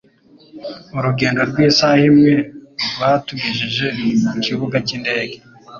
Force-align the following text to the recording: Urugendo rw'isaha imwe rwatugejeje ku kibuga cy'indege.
Urugendo 0.97 1.41
rw'isaha 1.49 2.01
imwe 2.09 2.33
rwatugejeje 2.93 3.87
ku 4.27 4.35
kibuga 4.45 4.77
cy'indege. 4.87 5.35